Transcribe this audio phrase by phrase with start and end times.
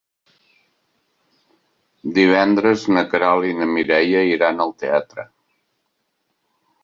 [2.15, 5.27] Divendres na Queralt i na Mireia iran al teatre.